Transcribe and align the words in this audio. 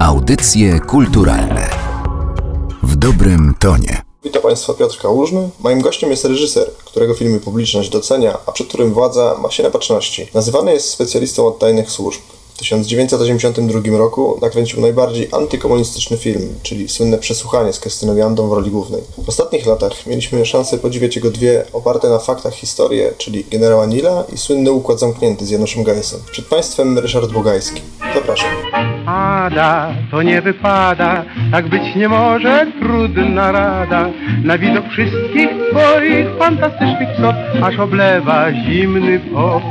Audycje 0.00 0.80
kulturalne 0.80 1.70
w 2.82 2.96
dobrym 2.96 3.54
tonie. 3.58 4.02
Witam 4.24 4.42
Państwa, 4.42 4.74
Piotr 4.74 4.98
Kałużny. 4.98 5.50
Moim 5.60 5.80
gościem 5.80 6.10
jest 6.10 6.24
reżyser, 6.24 6.70
którego 6.84 7.14
filmy 7.14 7.40
publiczność 7.40 7.90
docenia, 7.90 8.38
a 8.46 8.52
przed 8.52 8.68
którym 8.68 8.92
władza 8.92 9.36
ma 9.42 9.50
się 9.50 9.62
na. 9.62 10.28
Nazywany 10.34 10.72
jest 10.72 10.88
specjalistą 10.88 11.46
od 11.46 11.58
tajnych 11.58 11.90
służb. 11.90 12.20
W 12.54 12.58
1982 12.58 13.98
roku 13.98 14.38
nakręcił 14.42 14.80
najbardziej 14.80 15.28
antykomunistyczny 15.32 16.16
film, 16.16 16.54
czyli 16.62 16.88
słynne 16.88 17.18
Przesłuchanie 17.18 17.72
z 17.72 17.80
Krystyną 17.80 18.16
Jandą 18.16 18.48
w 18.48 18.52
roli 18.52 18.70
głównej. 18.70 19.02
W 19.18 19.28
ostatnich 19.28 19.66
latach 19.66 20.06
mieliśmy 20.06 20.46
szansę 20.46 20.78
podziwiać 20.78 21.16
jego 21.16 21.30
dwie 21.30 21.64
oparte 21.72 22.08
na 22.08 22.18
faktach 22.18 22.54
historie, 22.54 23.12
czyli 23.18 23.44
Generała 23.50 23.86
Nila 23.86 24.24
i 24.32 24.38
słynny 24.38 24.72
Układ 24.72 25.00
Zamknięty 25.00 25.46
z 25.46 25.50
Januszem 25.50 25.84
Gajsem. 25.84 26.20
Przed 26.32 26.44
Państwem 26.44 26.98
Ryszard 26.98 27.32
Bogajski. 27.32 27.80
Zapraszam. 28.18 28.50
Pada, 29.06 29.94
to 30.10 30.22
nie 30.22 30.42
wypada, 30.42 31.24
tak 31.52 31.66
być 31.66 31.94
nie 31.94 32.08
może, 32.08 32.66
trudna 32.80 33.52
rada. 33.52 34.08
Na 34.44 34.58
widok 34.58 34.88
wszystkich 34.88 35.48
twoich 35.70 36.26
fantastycznych 36.38 37.08
cnót, 37.16 37.34
aż 37.62 37.78
oblewa 37.78 38.52
zimny 38.52 39.20
pot. 39.20 39.62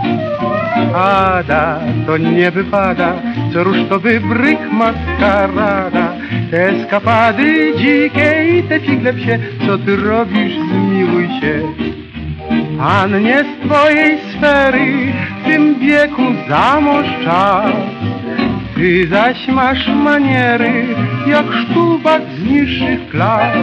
Pada, 0.93 1.79
to 2.05 2.17
nie 2.17 2.51
wypada, 2.51 3.13
co 3.53 3.63
róż 3.63 3.77
to 3.89 3.99
wybryk 3.99 4.59
maskarada. 4.71 6.13
Te 6.51 6.69
eskapady 6.69 7.73
dzikie 7.77 8.57
i 8.57 8.63
te 8.63 8.79
figle 8.79 9.13
psie, 9.13 9.39
co 9.65 9.77
ty 9.77 9.95
robisz, 9.95 10.53
zmiłuj 10.53 11.27
się. 11.41 11.61
Pannie 12.77 13.43
z 13.43 13.67
twojej 13.67 14.17
sfery, 14.31 15.13
w 15.41 15.45
tym 15.45 15.79
wieku 15.79 16.23
zamoż 16.49 17.05
czas. 17.23 17.73
Ty 18.77 19.07
zaś 19.07 19.47
masz 19.47 19.87
maniery, 19.87 20.85
jak 21.27 21.45
sztubak 21.53 22.21
z 22.37 22.43
niższych 22.43 23.09
klas. 23.09 23.55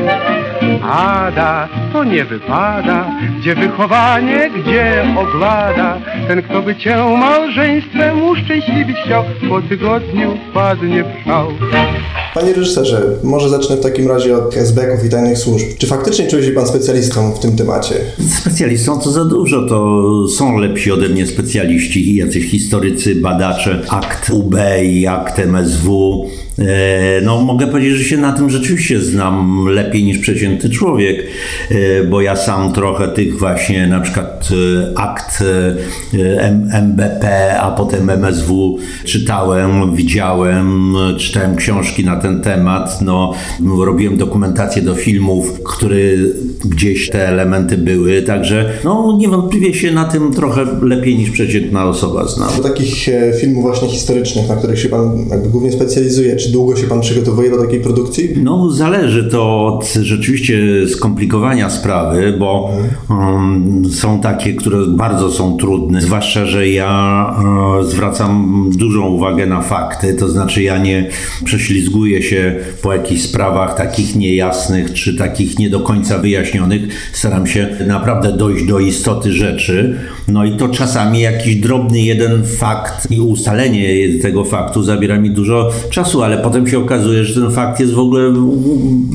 Ada, 0.92 1.68
to 1.92 2.04
nie 2.04 2.24
wypada, 2.24 3.10
gdzie 3.40 3.54
wychowanie, 3.54 4.50
gdzie 4.50 5.04
ogłada. 5.18 6.00
Ten, 6.28 6.42
kto 6.42 6.62
by 6.62 6.76
cię 6.76 6.96
małżeństwem 6.96 8.22
uszczęśliwić 8.22 8.96
chciał, 9.06 9.24
po 9.48 9.62
tygodniu 9.62 10.38
wpadnie 10.50 11.04
w 11.04 11.24
szał. 11.24 11.48
Panie 12.34 12.52
reżyserze, 12.52 13.02
może 13.22 13.48
zacznę 13.48 13.76
w 13.76 13.80
takim 13.80 14.08
razie 14.08 14.36
od 14.36 14.56
SB-ków 14.56 15.04
i 15.04 15.08
tajnych 15.08 15.38
służb. 15.38 15.66
Czy 15.78 15.86
faktycznie 15.86 16.26
czuje 16.26 16.44
się 16.44 16.50
Pan 16.50 16.66
specjalistą 16.66 17.32
w 17.32 17.38
tym 17.38 17.56
temacie? 17.56 17.94
Specjalistą 18.40 19.00
to 19.00 19.10
za 19.10 19.24
dużo, 19.24 19.68
to 19.68 20.28
są 20.28 20.58
lepsi 20.58 20.92
ode 20.92 21.08
mnie 21.08 21.26
specjaliści, 21.26 22.14
jacyś 22.14 22.50
historycy, 22.50 23.14
badacze, 23.14 23.80
akt 23.90 24.30
UB 24.30 24.54
i 24.82 25.06
akt 25.06 25.38
MSW. 25.38 26.24
E, 26.58 27.20
No, 27.22 27.40
mogę 27.40 27.66
powiedzieć, 27.66 27.98
że 27.98 28.04
się 28.04 28.16
na 28.16 28.32
tym 28.32 28.50
rzeczywiście 28.50 29.00
znam 29.00 29.66
lepiej 29.68 30.04
niż 30.04 30.18
przeciętny 30.18 30.70
człowiek, 30.70 31.26
e, 31.70 32.04
bo 32.04 32.20
ja 32.20 32.36
sam 32.36 32.72
trochę 32.72 33.08
tych 33.08 33.38
właśnie 33.38 33.86
na 33.86 34.00
przykład 34.00 34.48
e, 34.92 34.98
akt 34.98 35.44
MBP, 36.72 37.54
a 37.60 37.70
potem 37.70 38.10
MSW 38.10 38.78
czytałem, 39.04 39.96
widziałem, 39.96 40.94
czytałem 41.18 41.56
książki 41.56 42.04
na 42.04 42.16
ten 42.16 42.40
temat, 42.40 42.98
no, 43.02 43.34
robiłem 43.84 44.16
dokumentację 44.16 44.82
do 44.82 44.94
filmów, 44.94 45.62
które 45.62 45.96
gdzieś 46.64 47.10
te 47.10 47.28
elementy 47.28 47.78
były, 47.78 48.22
także 48.22 48.72
no, 48.84 49.16
niewątpliwie 49.18 49.74
się 49.74 49.92
na 49.92 50.04
tym 50.04 50.32
trochę 50.32 50.66
lepiej 50.82 51.18
niż 51.18 51.30
przeciętna 51.30 51.84
osoba 51.84 52.28
znam. 52.28 52.56
Do 52.56 52.62
takich 52.62 53.06
filmów 53.40 53.62
właśnie 53.62 53.88
historycznych, 53.88 54.48
na 54.48 54.56
których 54.56 54.78
się 54.78 54.88
Pan 54.88 55.28
głównie 55.50 55.72
specjalizuje, 55.72 56.36
czy 56.44 56.52
długo 56.52 56.76
się 56.76 56.86
Pan 56.86 57.00
przygotowuje 57.00 57.50
do 57.50 57.62
takiej 57.62 57.80
produkcji? 57.80 58.28
No, 58.36 58.70
zależy 58.70 59.24
to 59.30 59.66
od 59.66 59.92
rzeczywiście 59.92 60.62
skomplikowania 60.88 61.70
sprawy, 61.70 62.36
bo 62.38 62.72
um, 63.10 63.82
są 63.90 64.20
takie, 64.20 64.54
które 64.54 64.86
bardzo 64.86 65.30
są 65.30 65.56
trudne, 65.56 66.00
zwłaszcza, 66.00 66.46
że 66.46 66.68
ja 66.68 67.34
e, 67.80 67.84
zwracam 67.84 68.70
dużą 68.76 69.06
uwagę 69.08 69.46
na 69.46 69.60
fakty, 69.60 70.14
to 70.14 70.28
znaczy 70.28 70.62
ja 70.62 70.78
nie 70.78 71.08
prześlizguję 71.44 72.22
się 72.22 72.54
po 72.82 72.92
jakichś 72.92 73.22
sprawach 73.22 73.76
takich 73.76 74.16
niejasnych, 74.16 74.92
czy 74.92 75.16
takich 75.16 75.58
nie 75.58 75.70
do 75.70 75.80
końca 75.80 76.18
wyjaśnionych. 76.18 76.82
Staram 77.12 77.46
się 77.46 77.76
naprawdę 77.86 78.32
dojść 78.32 78.66
do 78.66 78.78
istoty 78.78 79.32
rzeczy. 79.32 79.96
No 80.28 80.44
i 80.44 80.56
to 80.56 80.68
czasami 80.68 81.20
jakiś 81.20 81.56
drobny 81.56 82.00
jeden 82.00 82.44
fakt 82.44 83.10
i 83.10 83.20
ustalenie 83.20 84.18
tego 84.22 84.44
faktu 84.44 84.82
zabiera 84.82 85.18
mi 85.18 85.30
dużo 85.30 85.70
czasu, 85.90 86.22
ale 86.22 86.33
potem 86.36 86.66
się 86.66 86.78
okazuje, 86.78 87.24
że 87.24 87.40
ten 87.40 87.50
fakt 87.50 87.80
jest 87.80 87.92
w 87.92 87.98
ogóle 87.98 88.32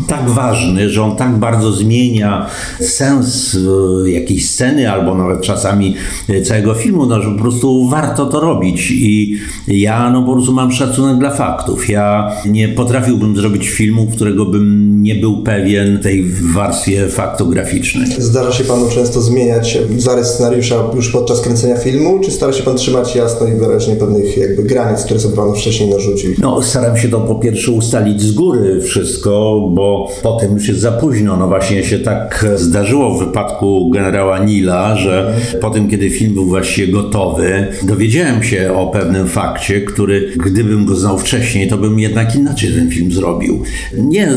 tak 0.08 0.30
ważny, 0.30 0.90
że 0.90 1.04
on 1.04 1.16
tak 1.16 1.38
bardzo 1.38 1.72
zmienia 1.72 2.46
sens 2.80 3.58
e, 4.06 4.10
jakiejś 4.10 4.50
sceny 4.50 4.92
albo 4.92 5.16
nawet 5.16 5.42
czasami 5.42 5.96
e, 6.30 6.42
całego 6.42 6.74
filmu, 6.74 7.06
no, 7.06 7.22
że 7.22 7.32
po 7.32 7.40
prostu 7.40 7.90
warto 7.90 8.26
to 8.26 8.40
robić 8.40 8.92
i 8.92 9.38
ja 9.68 10.10
no 10.10 10.24
po 10.24 10.34
prostu 10.34 10.54
mam 10.54 10.72
szacunek 10.72 11.18
dla 11.18 11.32
faktów. 11.32 11.90
Ja 11.90 12.32
nie 12.46 12.68
potrafiłbym 12.68 13.36
zrobić 13.36 13.70
filmu, 13.70 14.08
którego 14.16 14.46
bym 14.46 15.04
nie 15.04 15.16
był 15.16 15.44
pewien 15.44 16.00
tej 16.00 16.26
warstwie 16.54 17.08
faktograficznej. 17.08 18.08
Zdarza 18.18 18.52
się 18.52 18.64
Panu 18.64 18.90
często 18.90 19.22
zmieniać 19.22 19.78
zarys 19.98 20.28
scenariusza 20.28 20.76
już 20.96 21.10
podczas 21.10 21.42
kręcenia 21.42 21.78
filmu, 21.78 22.20
czy 22.20 22.32
stara 22.32 22.54
się 22.54 22.64
Pan 22.64 22.78
trzymać 22.78 23.16
jasno 23.16 23.48
i 23.48 23.52
wyraźnie 23.52 23.96
pewnych 23.96 24.38
jakby 24.38 24.64
granic, 24.64 25.04
które 25.04 25.20
sobie 25.20 25.36
Pan 25.36 25.54
wcześniej 25.56 25.90
narzucił? 25.90 26.34
No, 26.42 26.62
staram 26.62 26.98
się 26.98 27.08
to 27.10 27.20
po 27.20 27.36
pierwsze 27.36 27.72
ustalić 27.72 28.22
z 28.22 28.32
góry 28.32 28.82
wszystko, 28.82 29.62
bo 29.74 30.12
potem 30.24 30.54
już 30.54 30.68
jest 30.68 30.80
za 30.80 30.92
późno. 30.92 31.38
No 31.38 31.48
właśnie 31.48 31.84
się 31.84 32.00
tak 32.00 32.46
zdarzyło 32.56 33.14
w 33.14 33.26
wypadku 33.26 33.90
generała 33.90 34.40
Nila, 34.40 34.96
że 34.96 35.34
po 35.62 35.70
tym, 35.70 35.90
kiedy 35.90 36.10
film 36.10 36.34
był 36.34 36.46
właściwie 36.46 36.94
gotowy, 36.94 37.68
dowiedziałem 37.84 38.44
się 38.44 38.74
o 38.74 38.88
pewnym 38.88 39.28
fakcie, 39.28 39.82
który 39.82 40.32
gdybym 40.46 40.86
go 40.86 40.96
znał 40.96 41.18
wcześniej, 41.18 41.68
to 41.68 41.78
bym 41.78 42.00
jednak 42.00 42.36
inaczej 42.36 42.72
ten 42.72 42.90
film 42.92 43.12
zrobił. 43.12 43.64
Nie 43.98 44.30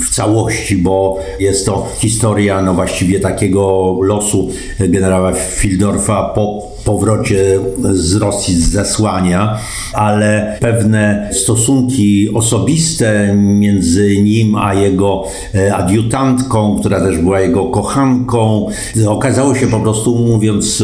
w 0.00 0.10
całości, 0.14 0.76
bo 0.76 1.18
jest 1.40 1.66
to 1.66 1.88
historia 1.98 2.62
no 2.62 2.74
właściwie 2.74 3.20
takiego 3.20 3.96
losu 4.02 4.50
generała 4.80 5.32
Fildorfa 5.32 6.32
po 6.34 6.70
powrocie 6.90 7.60
z 7.92 8.16
Rosji 8.16 8.54
z 8.54 8.70
zesłania, 8.70 9.58
ale 9.92 10.58
pewne 10.60 11.30
stosunki 11.32 12.30
osobiste 12.34 13.34
między 13.36 14.22
nim 14.22 14.56
a 14.56 14.74
jego 14.74 15.24
e, 15.54 15.76
adiutantką, 15.76 16.78
która 16.80 17.00
też 17.00 17.18
była 17.18 17.40
jego 17.40 17.64
kochanką, 17.64 18.66
okazało 19.06 19.54
się 19.54 19.66
po 19.66 19.80
prostu, 19.80 20.14
mówiąc 20.18 20.82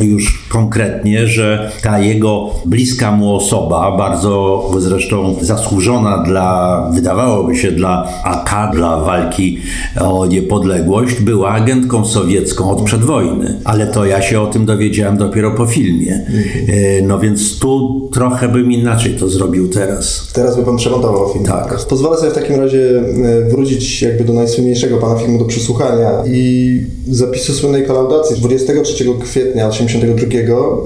e, 0.00 0.04
już 0.04 0.41
konkretnie, 0.52 1.26
że 1.26 1.70
ta 1.82 1.98
jego 1.98 2.50
bliska 2.66 3.12
mu 3.12 3.36
osoba, 3.36 3.96
bardzo 3.98 4.62
zresztą 4.78 5.34
zasłużona 5.40 6.18
dla, 6.18 6.90
wydawałoby 6.94 7.56
się, 7.56 7.72
dla 7.72 8.08
AK, 8.24 8.74
dla 8.74 9.00
walki 9.00 9.58
o 10.00 10.26
niepodległość, 10.26 11.20
była 11.20 11.50
agentką 11.50 12.04
sowiecką 12.04 12.70
od 12.70 12.82
przedwojny. 12.82 13.60
Ale 13.64 13.86
to 13.86 14.06
ja 14.06 14.22
się 14.22 14.40
o 14.40 14.46
tym 14.46 14.66
dowiedziałem 14.66 15.16
dopiero 15.16 15.50
po 15.50 15.66
filmie. 15.66 16.26
E, 16.68 17.02
No 17.02 17.18
więc 17.18 17.58
tu 17.58 18.00
trochę 18.12 18.48
bym 18.48 18.72
inaczej 18.72 19.14
to 19.14 19.28
zrobił 19.28 19.68
teraz. 19.68 20.28
Teraz 20.32 20.56
by 20.56 20.62
Pan 20.62 20.76
przemontował 20.76 21.32
film. 21.32 21.44
Tak. 21.44 21.78
Pozwolę 21.88 22.16
sobie 22.18 22.30
w 22.30 22.34
takim 22.34 22.56
razie 22.56 23.02
e, 23.24 23.50
wrócić 23.50 24.02
jakby 24.02 24.24
do 24.24 24.32
najsłynniejszego 24.32 24.98
Pana 24.98 25.18
filmu 25.18 25.38
do 25.38 25.44
przesłuchania 25.44 26.10
i 26.26 26.80
zapisu 27.10 27.52
słynnej 27.52 27.86
kolaudacji 27.86 28.36
z 28.36 28.40
23 28.40 29.04
kwietnia 29.20 29.68
1982, 29.68 30.41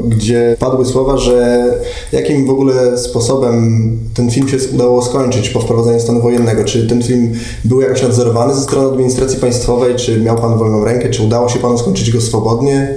gdzie 0.08 0.56
padły 0.58 0.86
słowa, 0.86 1.16
że 1.16 1.64
jakim 2.12 2.46
w 2.46 2.50
ogóle 2.50 2.98
sposobem 2.98 3.90
ten 4.14 4.30
film 4.30 4.48
się 4.48 4.56
udało 4.74 5.02
skończyć 5.02 5.48
po 5.48 5.60
wprowadzeniu 5.60 6.00
stanu 6.00 6.22
wojennego. 6.22 6.64
Czy 6.64 6.86
ten 6.86 7.02
film 7.02 7.32
był 7.64 7.80
jakoś 7.80 8.02
nadzorowany 8.02 8.54
ze 8.54 8.60
strony 8.60 8.90
administracji 8.90 9.40
państwowej, 9.40 9.94
czy 9.94 10.20
miał 10.20 10.36
Pan 10.36 10.58
wolną 10.58 10.84
rękę, 10.84 11.10
czy 11.10 11.22
udało 11.22 11.48
się 11.48 11.58
Panu 11.58 11.78
skończyć 11.78 12.10
go 12.10 12.20
swobodnie? 12.20 12.94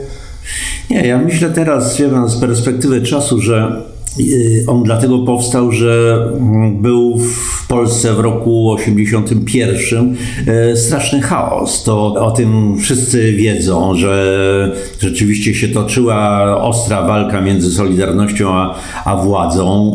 Nie, 0.89 1.07
ja 1.07 1.17
myślę 1.17 1.49
teraz, 1.49 1.97
z 2.27 2.35
perspektywy 2.39 3.01
czasu, 3.01 3.41
że 3.41 3.85
y, 4.19 4.63
on 4.67 4.83
dlatego 4.83 5.19
powstał, 5.19 5.71
że 5.71 6.23
mm, 6.37 6.81
był 6.81 7.17
w 7.17 7.58
Polsce 7.69 8.13
w 8.13 8.19
roku 8.19 8.71
81 8.71 10.15
e, 10.47 10.75
straszny 10.77 11.21
chaos. 11.21 11.83
To 11.83 12.05
o 12.05 12.31
tym 12.31 12.77
wszyscy 12.79 13.33
wiedzą, 13.33 13.95
że 13.95 14.75
rzeczywiście 14.99 15.53
się 15.53 15.67
toczyła 15.67 16.61
ostra 16.61 17.07
walka 17.07 17.41
między 17.41 17.71
Solidarnością 17.71 18.53
a, 18.53 18.75
a 19.05 19.15
władzą. 19.15 19.91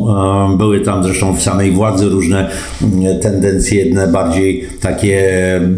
E, 0.53 0.56
były 0.56 0.81
tam 0.81 1.05
zresztą 1.05 1.37
w 1.37 1.43
samej 1.43 1.73
władzy 1.73 2.09
różne 2.09 2.49
mm, 2.82 3.21
tendencje, 3.21 3.85
jedne 3.85 4.09
bardziej 4.09 4.69
takie 4.81 5.31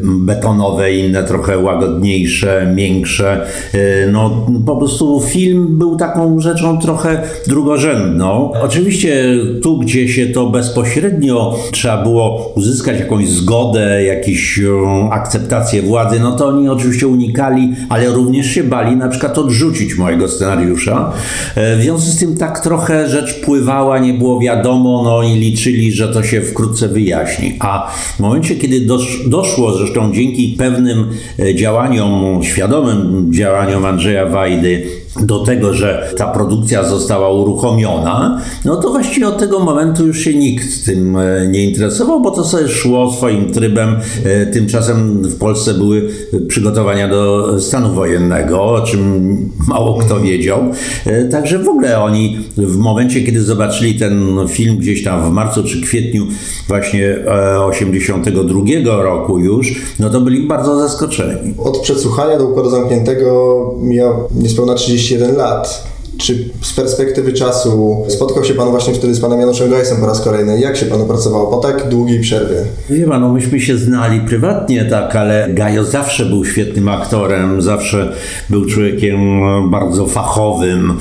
betonowe, 0.03 0.95
inne 0.95 1.25
trochę 1.25 1.59
łagodniejsze, 1.59 2.73
miększe. 2.75 3.47
E, 3.75 4.07
no 4.13 4.47
po 4.67 4.77
prostu 4.77 5.21
film 5.21 5.79
był 5.79 5.97
taką 5.97 6.41
rzeczą 6.41 6.79
trochę 6.79 7.23
drugorzędną. 7.47 8.53
Oczywiście 8.63 9.37
tu, 9.63 9.79
gdzie 9.79 10.09
się 10.09 10.27
to 10.27 10.47
bezpośrednio 10.47 11.59
trzeba 11.73 11.86
było 11.97 12.53
uzyskać 12.55 13.01
jakąś 13.01 13.29
zgodę, 13.29 14.05
jakąś 14.05 14.59
e, 14.59 15.13
akceptację 15.13 15.83
władzy, 15.83 16.21
no 16.21 16.37
to 16.37 16.47
oni 16.47 16.69
oczywiście 16.69 17.09
unikali, 17.09 17.75
ale 17.89 18.09
również 18.09 18.47
się 18.47 18.65
bali 18.65 18.97
na 18.97 19.09
przykład 19.09 19.39
odrzucić 19.39 19.99
mojego 19.99 20.29
scenariusza. 20.29 21.13
E, 21.55 21.77
w 21.77 21.83
związku 21.83 22.11
z 22.11 22.19
tym 22.19 22.37
tak 22.37 22.61
trochę 22.61 23.09
rzecz 23.09 23.41
pływała, 23.41 23.99
nie 23.99 24.15
było 24.15 24.41
wiadomo, 24.41 25.03
no 25.05 25.23
i 25.23 25.35
liczyli, 25.35 25.93
że 25.93 26.09
to 26.09 26.23
się 26.23 26.41
wkrótce 26.41 26.89
wyjaśni. 26.89 27.57
A 27.61 27.91
w 28.17 28.21
momencie, 28.21 28.55
kiedy 28.55 28.81
dosz, 28.81 29.29
doszło, 29.29 29.73
zresztą 29.73 30.13
dzięki 30.13 30.55
pewnym 30.59 31.09
e, 31.39 31.55
działaniom, 31.55 32.41
świadomym 32.45 33.33
działaniom 33.33 33.85
Andrzeja 33.85 34.27
Wajdy, 34.27 35.06
do 35.23 35.39
tego, 35.39 35.75
że 35.75 36.15
ta 36.17 36.27
produkcja 36.27 36.85
została 36.85 37.31
uruchomiona, 37.31 38.41
no 38.65 38.77
to 38.77 38.91
właściwie 38.91 39.29
od 39.29 39.39
tego 39.39 39.61
momentu 39.61 40.07
już 40.07 40.19
się 40.19 40.35
nikt 40.35 40.85
tym 40.85 41.17
e, 41.17 41.49
nie 41.49 41.65
interesował, 41.65 42.21
bo 42.23 42.31
to 42.31 42.45
sobie 42.45 42.69
szło 42.69 43.13
swoim 43.13 43.53
trybem. 43.53 43.97
E, 44.25 44.47
tymczasem 44.47 45.23
w 45.23 45.39
Polsce 45.39 45.75
były 45.75 46.09
przygotowania 46.49 47.09
do 47.09 47.55
stanu 47.61 47.95
wojennego, 47.95 48.63
o 48.63 48.81
czym 48.81 49.37
mało 49.69 49.99
kto 49.99 50.21
wiedział. 50.21 50.59
E, 51.07 51.25
także 51.25 51.59
w 51.59 51.69
ogóle 51.69 52.03
oni 52.03 52.39
w 52.57 52.77
momencie, 52.77 53.23
kiedy 53.23 53.43
zobaczyli 53.43 53.95
ten 53.95 54.37
film 54.49 54.77
gdzieś 54.77 55.05
tam 55.05 55.31
w 55.31 55.33
marcu 55.33 55.65
czy 55.65 55.81
kwietniu 55.81 56.27
właśnie 56.69 57.17
82 57.61 59.03
roku 59.03 59.39
już, 59.39 59.75
no 59.99 60.11
to 60.11 60.21
byli 60.21 60.47
bardzo 60.47 60.81
zaskoczeni. 60.81 61.55
Od 61.59 61.79
przesłuchania 61.79 62.39
do 62.39 62.47
układu 62.47 62.71
zamkniętego 62.71 63.75
miał 63.83 64.29
niespełna 64.35 64.75
30 64.75 65.06
31 65.07 65.37
lat. 65.37 65.96
Czy 66.19 66.49
z 66.63 66.73
perspektywy 66.73 67.33
czasu 67.33 68.05
spotkał 68.09 68.45
się 68.45 68.55
Pan 68.55 68.71
właśnie 68.71 68.95
wtedy 68.95 69.15
z 69.15 69.21
Panem 69.21 69.41
Januszem 69.41 69.71
Gajsem 69.71 70.01
po 70.01 70.07
raz 70.07 70.21
kolejny? 70.21 70.61
Jak 70.61 70.77
się 70.77 70.87
Panu 70.87 71.07
pracowało 71.07 71.51
po 71.51 71.57
tak 71.57 71.89
długiej 71.89 72.21
przerwie? 72.21 72.57
Wie 72.91 73.07
Pan, 73.07 73.21
no 73.21 73.33
myśmy 73.33 73.61
się 73.61 73.79
znali 73.79 74.21
prywatnie, 74.21 74.85
tak, 74.85 75.17
ale 75.17 75.49
Gajo 75.51 75.85
zawsze 75.85 76.27
był 76.27 76.45
świetnym 76.45 76.89
aktorem, 76.89 77.63
zawsze 77.63 78.13
był 78.51 78.67
człowiekiem 78.67 79.41
bardzo 79.71 80.07
fachowym, 80.07 80.99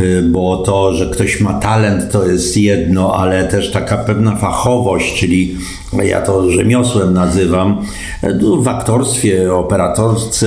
y, 0.00 0.22
bo 0.22 0.56
to, 0.56 0.94
że 0.94 1.06
ktoś 1.06 1.40
ma 1.40 1.54
talent 1.54 2.12
to 2.12 2.26
jest 2.26 2.56
jedno, 2.56 3.14
ale 3.14 3.44
też 3.44 3.72
taka 3.72 3.96
pewna 3.96 4.36
fachowość, 4.36 5.20
czyli 5.20 5.56
ja 6.04 6.20
to 6.20 6.50
rzemiosłem 6.50 7.14
nazywam, 7.14 7.82
w 8.58 8.68
aktorstwie, 8.68 9.54
operatorce, 9.54 10.46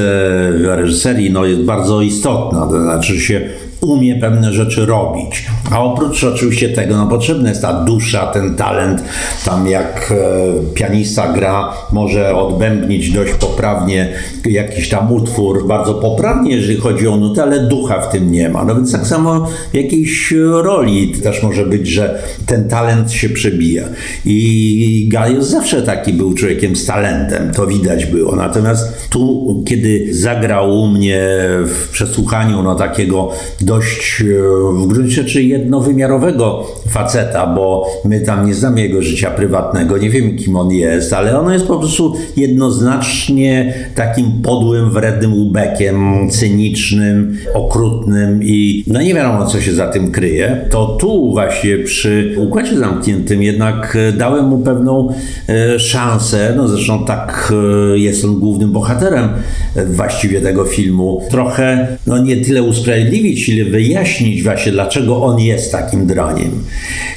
w 0.58 0.64
reżyserii 0.66 1.32
no 1.32 1.46
jest 1.46 1.62
bardzo 1.62 2.02
istotna, 2.02 2.68
to 2.68 2.82
znaczy 2.82 3.20
się 3.20 3.50
umie 3.82 4.16
pewne 4.16 4.54
rzeczy 4.54 4.86
robić. 4.86 5.46
A 5.72 5.84
oprócz 5.84 6.24
oczywiście 6.24 6.70
tego, 6.70 6.98
no 6.98 7.08
potrzebna 7.08 7.50
jest 7.50 7.62
ta 7.62 7.74
dusza, 7.74 8.28
ten 8.28 8.56
talent, 8.56 9.04
tam 9.46 9.68
jak 9.68 10.14
e, 10.14 10.74
pianista 10.74 11.34
gra, 11.34 11.74
może 11.92 12.36
odbębnić 12.36 13.12
dość 13.12 13.34
poprawnie 13.34 14.10
jakiś 14.46 14.90
tam 14.90 15.12
utwór, 15.12 15.68
bardzo 15.68 15.94
poprawnie, 15.94 16.56
jeżeli 16.56 16.80
chodzi 16.80 17.08
o 17.08 17.18
nutę, 17.18 17.44
ale 17.44 17.60
ducha 17.60 18.02
w 18.02 18.12
tym 18.12 18.32
nie 18.32 18.50
ma. 18.50 18.66
No 18.66 18.76
więc 18.76 18.92
tak 18.92 19.08
samo 19.08 19.48
w 19.72 19.76
jakiejś 19.76 20.34
roli 20.64 21.14
też 21.24 21.44
może 21.44 21.66
być, 21.66 21.88
że 21.88 22.22
ten 22.46 22.70
talent 22.70 23.12
się 23.12 23.30
przebija. 23.30 23.84
I 24.26 25.10
Gajos 25.12 25.48
zawsze 25.48 25.82
taki 25.82 26.14
był 26.14 26.34
człowiekiem 26.34 26.76
z 26.76 26.86
talentem, 26.86 27.54
to 27.54 27.68
widać 27.68 28.06
było. 28.06 28.36
Natomiast 28.36 29.10
tu, 29.10 29.64
kiedy 29.68 30.08
zagrał 30.14 30.82
u 30.82 30.88
mnie 30.88 31.22
w 31.66 31.90
przesłuchaniu 31.92 32.64
no 32.64 32.76
takiego 32.76 33.32
dość 33.72 34.22
e, 34.22 34.26
w 34.74 34.88
gruncie 34.88 35.16
rzeczy 35.16 35.44
jednowymiarowego 35.44 36.68
faceta, 36.90 37.48
bo 37.48 37.88
my 38.06 38.22
tam 38.22 38.48
nie 38.48 38.54
znamy 38.54 38.82
jego 38.82 39.02
życia 39.02 39.32
prywatnego, 39.32 39.98
nie 39.98 40.10
wiemy 40.10 40.34
kim 40.34 40.56
on 40.56 40.72
jest, 40.72 41.14
ale 41.14 41.40
ono 41.40 41.54
jest 41.54 41.68
po 41.68 41.80
prostu 41.80 42.14
jednoznacznie 42.38 43.74
takim 43.96 44.42
podłym, 44.42 44.92
wrednym 44.92 45.34
ubekiem, 45.34 46.30
cynicznym, 46.30 47.38
okrutnym 47.54 48.44
i 48.44 48.84
no 48.88 49.02
nie 49.02 49.14
wiadomo 49.14 49.46
co 49.46 49.62
się 49.62 49.74
za 49.74 49.88
tym 49.88 50.12
kryje. 50.12 50.66
To 50.70 50.98
tu 51.02 51.32
właśnie 51.32 51.78
przy 51.78 52.36
Układzie 52.38 52.78
Zamkniętym 52.78 53.44
jednak 53.44 53.98
e, 54.10 54.12
dałem 54.12 54.46
mu 54.46 54.58
pewną 54.58 55.14
e, 55.50 55.80
szansę, 55.80 56.54
no 56.58 56.68
zresztą 56.68 57.06
tak 57.06 57.54
jest 57.96 58.26
on 58.26 58.40
głównym 58.40 58.72
bohaterem 58.72 59.30
właściwie 59.76 60.42
tego 60.42 60.66
filmu, 60.66 61.22
trochę 61.30 61.98
no 62.08 62.24
nie 62.24 62.38
tyle 62.38 62.64
usprawiedliwić, 62.64 63.50
ile 63.50 63.61
wyjaśnić 63.66 64.44
właśnie, 64.44 64.72
dlaczego 64.72 65.24
on 65.24 65.40
jest 65.40 65.72
takim 65.72 66.08
draniem. 66.08 66.52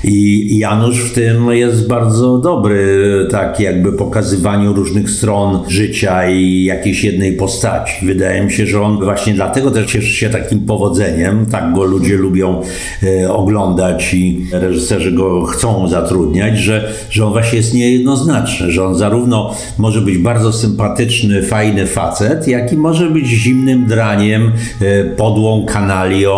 I 0.05 0.59
Janusz 0.59 1.01
w 1.01 1.15
tym 1.15 1.51
jest 1.51 1.89
bardzo 1.89 2.39
dobry, 2.39 3.27
tak 3.31 3.61
jakby 3.61 3.93
pokazywaniu 3.93 4.73
różnych 4.73 5.11
stron 5.11 5.59
życia 5.69 6.31
i 6.31 6.65
jakiejś 6.65 7.05
jednej 7.05 7.33
postaci. 7.33 8.07
Wydaje 8.07 8.45
mi 8.45 8.53
się, 8.53 8.67
że 8.67 8.83
on 8.83 9.05
właśnie 9.05 9.35
dlatego 9.35 9.71
też 9.71 9.87
cieszy 9.87 10.17
się 10.17 10.31
takim 10.31 10.61
powodzeniem, 10.61 11.47
tak 11.47 11.73
go 11.75 11.85
ludzie 11.85 12.17
lubią 12.17 12.63
e, 13.03 13.33
oglądać 13.33 14.15
i 14.15 14.47
reżyserzy 14.53 15.13
go 15.13 15.45
chcą 15.45 15.89
zatrudniać, 15.89 16.59
że, 16.59 16.93
że 17.11 17.27
on 17.27 17.33
właśnie 17.33 17.59
jest 17.59 17.75
niejednoznaczny, 17.75 18.73
że 18.73 18.85
on 18.85 18.95
zarówno 18.95 19.55
może 19.79 20.01
być 20.01 20.19
bardzo 20.19 20.53
sympatyczny, 20.53 21.43
fajny 21.43 21.87
facet, 21.87 22.49
jak 22.49 22.73
i 22.73 22.77
może 22.77 23.11
być 23.11 23.27
zimnym 23.27 23.87
draniem, 23.87 24.53
e, 24.81 25.05
podłą 25.05 25.67
kanalią, 25.67 26.34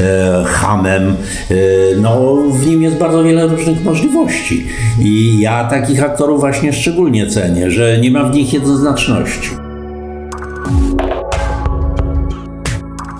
e, 0.00 0.44
hamem. 0.44 1.08
E, 1.50 1.54
no, 2.00 2.36
w 2.50 2.66
nim 2.66 2.82
jest 2.82 2.96
bardzo 2.96 3.24
wiele 3.24 3.46
różnych 3.46 3.84
możliwości. 3.84 4.66
I 5.00 5.40
ja 5.40 5.64
takich 5.64 6.02
aktorów 6.02 6.40
właśnie 6.40 6.72
szczególnie 6.72 7.26
cenię, 7.26 7.70
że 7.70 7.98
nie 7.98 8.10
ma 8.10 8.24
w 8.24 8.34
nich 8.34 8.52
jednoznaczności. 8.52 9.65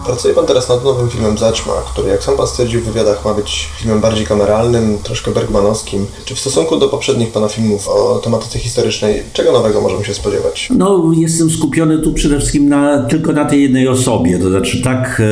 Pracuje 0.06 0.34
Pan 0.34 0.46
teraz 0.46 0.68
nad 0.68 0.84
nowym 0.84 1.10
filmem 1.10 1.38
Zaćma, 1.38 1.72
który 1.92 2.08
jak 2.08 2.22
sam 2.22 2.36
Pan 2.36 2.46
stwierdził 2.46 2.80
w 2.80 2.84
wywiadach 2.84 3.24
ma 3.24 3.34
być 3.34 3.68
filmem 3.78 4.00
bardziej 4.00 4.26
kameralnym, 4.26 4.98
troszkę 5.02 5.30
bergmanowskim. 5.30 6.06
Czy 6.24 6.34
w 6.34 6.38
stosunku 6.38 6.76
do 6.76 6.88
poprzednich 6.88 7.32
Pana 7.32 7.48
filmów 7.48 7.88
o 7.88 8.20
tematyce 8.24 8.58
historycznej, 8.58 9.22
czego 9.32 9.52
nowego 9.52 9.80
możemy 9.80 10.04
się 10.04 10.14
spodziewać? 10.14 10.68
No, 10.76 11.12
jestem 11.16 11.50
skupiony 11.50 11.98
tu 11.98 12.12
przede 12.12 12.38
wszystkim 12.38 12.68
na, 12.68 13.02
tylko 13.02 13.32
na 13.32 13.44
tej 13.44 13.62
jednej 13.62 13.88
osobie, 13.88 14.38
to 14.38 14.50
znaczy 14.50 14.82
tak 14.82 15.22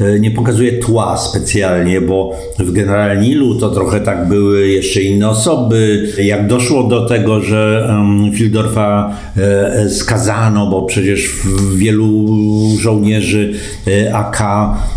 e, 0.00 0.04
e 0.04 0.20
nie 0.20 0.30
pokazuję 0.30 0.72
tła 0.78 1.16
specjalnie, 1.16 2.00
bo 2.00 2.32
w 2.58 2.72
General 2.72 3.20
Nilu 3.20 3.54
to 3.54 3.70
trochę 3.70 4.00
tak 4.00 4.28
były 4.28 4.68
jeszcze 4.68 5.02
inne 5.02 5.28
osoby. 5.28 6.08
Jak 6.22 6.46
doszło 6.46 6.82
do 6.82 7.06
tego, 7.06 7.40
że 7.40 7.90
Fildorfa 8.34 9.16
e, 9.36 9.90
skazano, 9.90 10.70
bo 10.70 10.82
przecież 10.82 11.30
wielu 11.74 12.26
żołnierzy 12.80 13.54
AK 14.14 14.42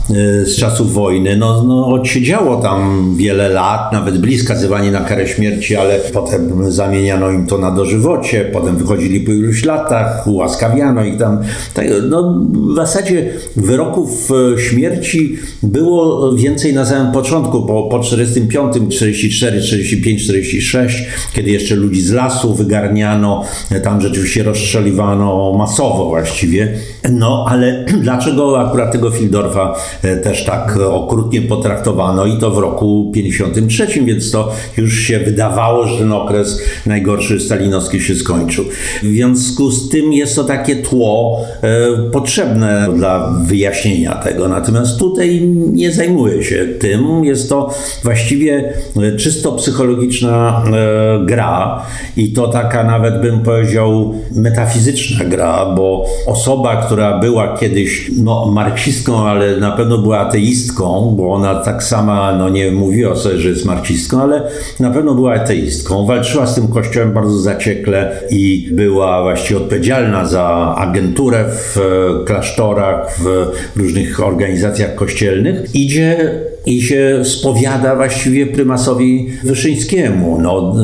y, 0.10 0.46
z 0.46 0.58
czasów 0.58 0.94
wojny. 0.94 1.38
No, 1.38 1.64
no, 1.64 1.88
odsiedziało 1.88 2.56
tam 2.56 3.14
wiele 3.18 3.50
lat, 3.50 3.94
nawet 3.94 4.18
byli 4.18 4.38
skazywani 4.38 4.92
na 4.92 5.00
karę 5.00 5.28
śmierci, 5.28 5.76
ale 5.76 6.00
potem 6.00 6.72
zamieniano 6.72 7.32
im 7.32 7.48
to 7.48 7.58
na 7.58 7.72
dożywocie, 7.72 8.50
potem 8.54 8.78
wychodzili 8.78 9.20
po 9.20 9.32
iluś 9.32 9.66
latach, 9.66 10.28
ułaskawiano 10.28 11.04
ich 11.04 11.18
tam. 11.18 11.40
Tak, 11.74 11.86
no, 12.10 12.40
w 12.72 12.76
zasadzie 12.76 13.30
wyroków 13.56 14.30
e, 14.32 14.62
śmierci 14.62 15.38
było 15.64 16.34
więcej 16.36 16.74
na 16.74 16.86
samym 16.86 17.14
początku, 17.14 17.62
bo 17.62 17.84
po 17.84 18.00
45, 18.00 18.74
44, 18.96 19.62
45, 19.62 20.24
46, 20.24 21.04
kiedy 21.34 21.52
jeszcze 21.52 21.76
ludzi 21.76 22.02
z 22.02 22.12
lasu 22.12 22.54
wygarniano, 22.54 23.44
tam 23.84 24.02
rzeczywiście 24.02 24.44
rozstrzeliwano 24.44 25.54
masowo 25.58 26.06
właściwie. 26.06 26.74
No, 27.12 27.46
ale 27.50 27.86
dlaczego 28.04 28.68
akurat 28.68 28.91
Wartego 28.92 29.12
Fildorfa 29.12 29.76
e, 30.02 30.18
też 30.18 30.46
tak 30.46 30.78
okrutnie 30.78 31.42
potraktowano 31.42 32.26
i 32.26 32.38
to 32.38 32.52
w 32.52 32.58
roku 32.58 33.12
53, 33.14 33.88
więc 34.06 34.32
to 34.32 34.52
już 34.78 35.00
się 35.00 35.20
wydawało, 35.20 35.88
że 35.88 35.98
ten 35.98 36.12
okres 36.12 36.62
najgorszy 36.86 37.40
stalinowski 37.40 38.02
się 38.02 38.16
skończył. 38.16 38.66
W 39.04 39.06
związku 39.06 39.72
z 39.72 39.90
tym 39.90 40.14
jest 40.14 40.36
to 40.36 40.44
takie 40.44 40.76
tło 40.76 41.42
e, 41.62 41.88
potrzebne 42.12 42.88
dla 42.96 43.34
wyjaśnienia 43.44 44.16
tego. 44.16 44.48
Natomiast 44.48 45.00
tutaj 45.00 45.42
nie 45.72 45.92
zajmuję 45.92 46.44
się 46.44 46.68
tym. 46.80 47.26
Jest 47.26 47.50
to 47.50 47.74
właściwie 48.04 48.74
czysto 49.18 49.52
psychologiczna 49.52 50.64
e, 50.66 51.26
gra 51.26 51.86
i 52.18 52.34
to 52.34 52.48
taka 52.48 52.84
nawet 52.84 53.22
bym 53.22 53.40
powiedział 53.40 54.14
metafizyczna 54.36 55.26
gra, 55.26 55.66
bo 55.66 56.06
osoba, 56.28 56.76
która 56.76 57.20
była 57.20 57.58
kiedyś 57.58 58.12
no, 58.18 58.52
marksistką, 58.82 59.28
ale 59.28 59.58
na 59.58 59.72
pewno 59.72 59.98
była 59.98 60.20
ateistką, 60.20 61.14
bo 61.18 61.34
ona 61.34 61.56
tak 61.56 61.84
sama 61.84 62.36
no, 62.38 62.50
nie 62.50 62.72
mówiła 62.72 63.16
sobie, 63.16 63.38
że 63.38 63.50
jest 63.50 63.66
marksistką, 63.66 64.22
ale 64.22 64.44
na 64.80 64.92
pewno 64.92 65.16
była 65.16 65.34
ateistką. 65.34 66.06
Walczyła 66.06 66.48
z 66.48 66.56
tym 66.56 66.68
kościołem 66.68 67.14
bardzo 67.14 67.40
zaciekle 67.40 68.22
i 68.30 68.70
była 68.72 69.22
właściwie 69.22 69.60
odpowiedzialna 69.60 70.26
za 70.26 70.76
agenturę 70.78 71.46
w 71.50 71.78
e, 71.78 72.26
klasztorach, 72.26 73.20
w 73.20 73.52
różnych 73.76 74.24
organizacjach 74.24 74.96
kościelnych. 74.96 75.76
Idzie 75.76 76.40
i 76.66 76.82
się 76.82 77.22
spowiada 77.24 77.96
właściwie 77.96 78.48
prymasowi 78.48 79.28
Wyszyńskiemu. 79.44 80.40
No, 80.42 80.76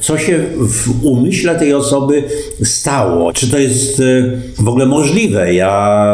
co 0.00 0.18
się 0.18 0.38
w 0.58 1.04
umyśle 1.04 1.58
tej 1.58 1.74
osoby 1.74 2.24
stało? 2.62 3.32
Czy 3.32 3.50
to 3.50 3.58
jest 3.58 4.00
e, 4.00 4.62
w 4.62 4.68
ogóle 4.68 4.86
możliwe? 4.86 5.54
Ja 5.54 6.06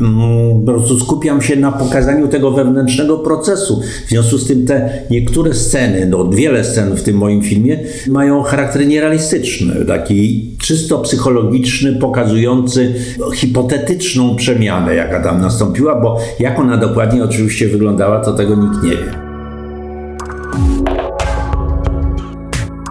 mm, 0.00 0.60
po 0.60 0.72
prostu 0.72 1.00
skupiam 1.00 1.42
się 1.42 1.56
na 1.56 1.72
pokazaniu 1.72 2.28
tego 2.28 2.50
wewnętrznego 2.50 3.18
procesu. 3.18 3.80
W 4.06 4.08
związku 4.08 4.38
z 4.38 4.46
tym 4.46 4.66
te 4.66 5.02
niektóre 5.10 5.54
sceny, 5.54 6.06
no 6.06 6.28
wiele 6.28 6.64
scen 6.64 6.96
w 6.96 7.02
tym 7.02 7.16
moim 7.16 7.42
filmie 7.42 7.78
mają 8.06 8.42
charakter 8.42 8.86
nierealistyczny, 8.86 9.84
taki 9.84 10.50
czysto 10.58 10.98
psychologiczny, 10.98 11.92
pokazujący 11.92 12.94
hipotetyczną 13.34 14.36
przemianę, 14.36 14.94
jaka 14.94 15.22
tam 15.22 15.40
nastąpiła, 15.40 16.00
bo 16.00 16.18
jak 16.40 16.58
ona 16.58 16.76
dokładnie 16.76 17.24
oczywiście 17.24 17.68
wyglądała, 17.68 18.20
to 18.20 18.32
tego 18.32 18.56
nikt 18.56 18.82
nie 18.82 18.90
wie. 18.90 19.28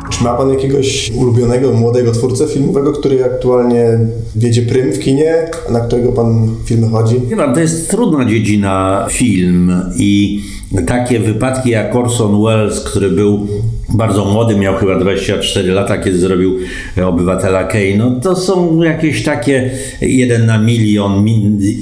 Czy 0.10 0.24
ma 0.24 0.34
Pan 0.34 0.50
jakiegoś 0.50 1.12
ulubionego 1.16 1.74
młodego 1.74 2.12
twórcę 2.12 2.48
filmowego, 2.48 2.92
który 2.92 3.26
aktualnie 3.26 4.00
wiedzie 4.36 4.62
prym 4.62 4.92
w 4.92 5.00
kinie, 5.00 5.34
na 5.72 5.80
którego 5.80 6.12
Pan 6.12 6.56
filmy 6.66 6.90
chodzi? 6.90 7.16
Chyba 7.30 7.54
to 7.54 7.60
jest 7.60 7.90
trudna 7.92 8.26
dziedzina 8.26 9.06
film 9.10 9.72
i 9.98 10.42
takie 10.88 11.20
wypadki 11.20 11.70
jak 11.70 11.96
Orson 11.96 12.44
Welles, 12.44 12.80
który 12.80 13.10
był 13.10 13.48
bardzo 13.90 14.26
młody, 14.26 14.56
miał 14.56 14.76
chyba 14.76 15.00
24 15.00 15.72
lata, 15.72 15.98
kiedy 15.98 16.18
zrobił 16.18 16.58
Obywatela 17.06 17.64
Kane, 17.64 17.98
no 17.98 18.12
to 18.12 18.36
są 18.36 18.84
jakieś 18.84 19.24
takie 19.24 19.70
jeden 20.02 20.46
na 20.46 20.58
milion 20.58 21.26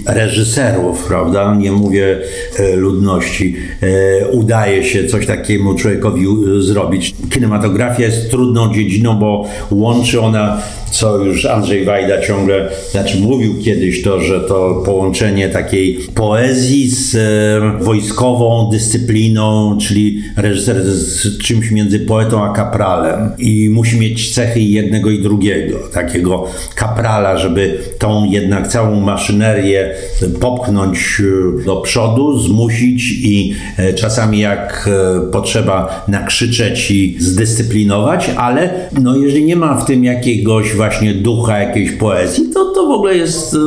reżyserów, 0.08 1.04
prawda? 1.08 1.56
Nie 1.56 1.72
mówię 1.72 2.20
e, 2.60 2.76
ludności. 2.76 3.56
E, 3.82 4.28
udaje 4.28 4.84
się 4.84 5.08
coś 5.08 5.26
takiemu 5.26 5.76
człowiekowi 5.76 6.26
zrobić. 6.60 7.16
Kinematografia 7.30 8.04
jest 8.04 8.32
trudną 8.32 8.74
dziedziną, 8.74 9.20
bo 9.20 9.48
łączy 9.72 10.22
ona 10.22 10.62
co 10.96 11.18
już 11.18 11.46
Andrzej 11.46 11.86
Wajda 11.86 12.22
ciągle, 12.22 12.70
znaczy 12.92 13.20
mówił 13.20 13.56
kiedyś 13.64 14.02
to, 14.02 14.22
że 14.22 14.42
to 14.42 14.84
połączenie 14.86 15.50
takiej 15.50 16.00
poezji 16.16 16.90
z 16.90 17.16
e, 17.16 17.84
wojskową 17.84 18.70
dyscypliną, 18.72 19.78
czyli 19.82 20.24
reżyser 20.38 20.84
z 20.84 21.38
czymś 21.38 21.72
między 21.72 22.00
poetą 22.00 22.44
a 22.44 22.54
kapralem. 22.54 23.32
I 23.38 23.70
musi 23.70 24.00
mieć 24.00 24.34
cechy 24.34 24.60
jednego 24.60 25.10
i 25.10 25.22
drugiego, 25.22 25.78
takiego 25.94 26.48
kaprala, 26.76 27.38
żeby 27.38 27.78
tą 28.00 28.26
jednak 28.26 28.68
całą 28.68 29.00
maszynerię 29.00 29.96
popchnąć 30.40 31.22
e, 31.62 31.66
do 31.66 31.76
przodu, 31.76 32.40
zmusić 32.40 33.12
i 33.12 33.54
e, 33.78 33.94
czasami 33.94 34.40
jak 34.40 34.90
potrzeba 35.32 36.06
nakrzyczeć 36.08 36.92
i 36.92 37.16
zdyscyplinować, 37.20 38.30
ale 38.38 38.70
no 39.02 39.18
jeżeli 39.18 39.46
nie 39.46 39.56
ma 39.56 39.78
w 39.82 39.86
tym 39.86 40.04
jakiegoś 40.04 40.74
właśnie 40.86 41.14
ducha 41.14 41.60
jakiejś 41.60 41.92
poezji, 41.92 42.50
to 42.54 42.66
to 42.66 42.88
w 42.88 42.92
ogóle 42.92 43.16
jest 43.16 43.54
e, 43.54 43.58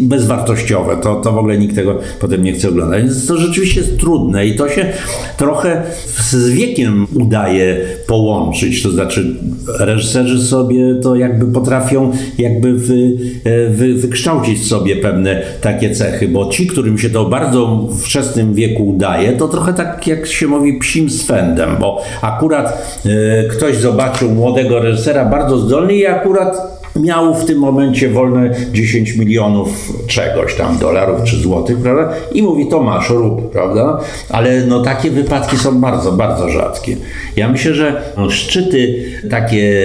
bezwartościowe. 0.00 0.96
To, 0.96 1.14
to 1.14 1.32
w 1.32 1.38
ogóle 1.38 1.58
nikt 1.58 1.74
tego 1.74 1.98
potem 2.20 2.42
nie 2.42 2.52
chce 2.52 2.68
oglądać. 2.68 3.02
Więc 3.02 3.26
to 3.26 3.36
rzeczywiście 3.36 3.80
jest 3.80 3.98
trudne 3.98 4.46
i 4.46 4.56
to 4.56 4.68
się 4.68 4.92
trochę 5.36 5.82
z 6.18 6.50
wiekiem 6.50 7.06
udaje 7.14 7.80
połączyć. 8.06 8.82
To 8.82 8.90
znaczy 8.90 9.34
reżyserzy 9.78 10.42
sobie 10.42 10.94
to 11.02 11.16
jakby 11.16 11.52
potrafią 11.52 12.12
jakby 12.38 12.74
wy, 12.74 13.16
e, 13.44 13.70
wy, 13.70 13.94
wykształcić 13.94 14.66
sobie 14.66 14.96
pewne 14.96 15.42
takie 15.60 15.90
cechy, 15.90 16.28
bo 16.28 16.48
ci, 16.48 16.66
którym 16.66 16.98
się 16.98 17.10
to 17.10 17.24
bardzo 17.24 17.88
wczesnym 18.02 18.54
wieku 18.54 18.86
udaje, 18.86 19.32
to 19.32 19.48
trochę 19.48 19.74
tak 19.74 20.06
jak 20.06 20.26
się 20.26 20.46
mówi 20.46 20.78
psim 20.78 21.10
swędem, 21.10 21.70
bo 21.80 22.02
akurat 22.22 22.98
e, 23.06 23.48
ktoś 23.48 23.76
zobaczył 23.76 24.30
młodego 24.30 24.80
reżysera 24.80 25.24
bardzo 25.24 25.58
zdolny 25.58 25.94
i 25.94 26.06
akurat 26.06 26.83
miał 26.96 27.34
w 27.34 27.44
tym 27.44 27.58
momencie 27.58 28.08
wolne 28.08 28.54
10 28.72 29.16
milionów 29.16 29.92
czegoś 30.06 30.54
tam, 30.54 30.78
dolarów 30.78 31.24
czy 31.24 31.36
złotych, 31.36 31.78
prawda? 31.78 32.12
I 32.32 32.42
mówi, 32.42 32.66
to 32.66 32.82
masz, 32.82 33.10
rób, 33.10 33.50
prawda? 33.50 34.00
Ale 34.28 34.66
no 34.66 34.82
takie 34.82 35.10
wypadki 35.10 35.56
są 35.56 35.80
bardzo, 35.80 36.12
bardzo 36.12 36.48
rzadkie. 36.48 36.96
Ja 37.36 37.48
myślę, 37.48 37.74
że 37.74 38.02
szczyty 38.30 39.04
takie 39.30 39.84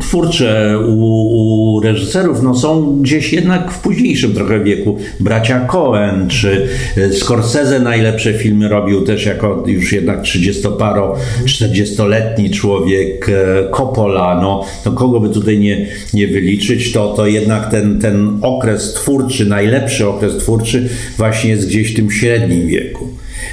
twórcze 0.00 0.78
u, 0.88 1.76
u 1.76 1.80
reżyserów 1.80 2.42
no 2.42 2.54
są 2.54 3.00
gdzieś 3.02 3.32
jednak 3.32 3.70
w 3.70 3.80
późniejszym 3.80 4.34
trochę 4.34 4.60
wieku. 4.60 4.96
Bracia 5.20 5.60
Cohen 5.60 6.28
czy 6.28 6.68
Scorsese 7.12 7.80
najlepsze 7.80 8.34
filmy 8.34 8.68
robił 8.68 9.04
też 9.04 9.26
jako 9.26 9.64
już 9.66 9.92
jednak 9.92 10.22
30-paro, 10.22 11.12
40-letni 11.44 12.50
człowiek, 12.50 13.28
e, 13.28 13.70
Coppola, 13.70 14.40
no, 14.42 14.64
no 14.86 14.92
kogo 14.92 15.20
by 15.20 15.28
tutaj 15.28 15.58
nie, 15.58 15.86
nie 16.14 16.26
wyliczyć 16.26 16.45
liczyć, 16.46 16.92
to, 16.92 17.14
to 17.14 17.26
jednak 17.26 17.70
ten, 17.70 18.00
ten 18.00 18.38
okres 18.42 18.92
twórczy, 18.92 19.46
najlepszy 19.46 20.08
okres 20.08 20.36
twórczy 20.36 20.88
właśnie 21.16 21.50
jest 21.50 21.68
gdzieś 21.68 21.92
w 21.92 21.96
tym 21.96 22.10
średnim 22.10 22.66
wieku. 22.66 23.08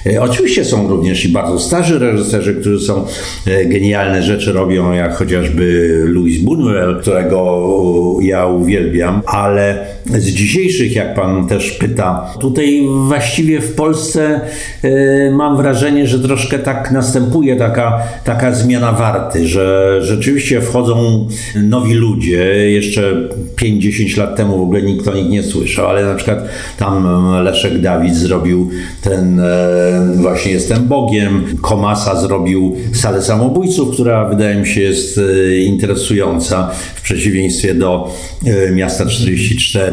E, 0.05 0.21
oczywiście 0.21 0.65
są 0.65 0.87
również 0.87 1.25
i 1.25 1.29
bardzo 1.29 1.59
starzy 1.59 1.99
reżyserzy, 1.99 2.55
którzy 2.55 2.85
są 2.85 3.05
e, 3.47 3.65
genialne 3.65 4.23
rzeczy 4.23 4.51
robią, 4.51 4.91
jak 4.91 5.15
chociażby 5.15 5.89
Louis 6.07 6.43
Buñuel, 6.43 7.01
którego 7.01 8.17
ja 8.21 8.45
uwielbiam, 8.45 9.21
ale 9.25 9.85
z 10.05 10.25
dzisiejszych, 10.25 10.95
jak 10.95 11.15
pan 11.15 11.47
też 11.47 11.71
pyta, 11.71 12.33
tutaj 12.39 12.87
właściwie 13.07 13.61
w 13.61 13.75
Polsce 13.75 14.41
e, 14.83 15.31
mam 15.31 15.57
wrażenie, 15.57 16.07
że 16.07 16.19
troszkę 16.19 16.59
tak 16.59 16.91
następuje 16.91 17.55
taka, 17.55 17.99
taka 18.23 18.55
zmiana 18.55 18.91
warty, 18.91 19.47
że 19.47 19.97
rzeczywiście 20.01 20.61
wchodzą 20.61 21.27
nowi 21.63 21.93
ludzie. 21.93 22.71
Jeszcze 22.71 23.29
5-10 23.55 24.17
lat 24.17 24.35
temu 24.35 24.57
w 24.57 24.61
ogóle 24.61 24.81
nikt 24.81 25.07
o 25.07 25.13
nich 25.13 25.29
nie 25.29 25.43
słyszał, 25.43 25.87
ale 25.87 26.05
na 26.05 26.15
przykład 26.15 26.45
tam 26.77 27.25
Leszek 27.43 27.81
Dawid 27.81 28.15
zrobił 28.15 28.69
ten 29.01 29.41
właśnie 30.15 30.51
Jestem 30.51 30.87
Bogiem. 30.87 31.45
Komasa 31.61 32.21
zrobił 32.21 32.75
Salę 32.93 33.21
Samobójców, 33.21 33.93
która 33.93 34.29
wydaje 34.29 34.55
mi 34.55 34.67
się 34.67 34.81
jest 34.81 35.17
e, 35.17 35.57
interesująca 35.57 36.71
w 36.95 37.01
przeciwieństwie 37.01 37.73
do 37.73 38.13
Miasta 38.73 39.05
44. 39.05 39.92